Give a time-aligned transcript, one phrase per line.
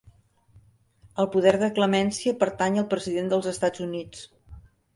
[1.23, 4.27] El poder de clemència pertany al president dels Estats Units.